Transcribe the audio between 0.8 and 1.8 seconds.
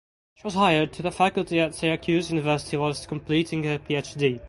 to the faculty at